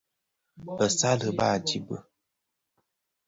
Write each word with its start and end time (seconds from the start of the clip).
Bëssali 0.77 1.29
baà 1.37 1.57
di 1.65 1.77
bi. 1.87 1.97